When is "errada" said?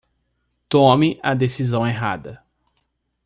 1.85-2.43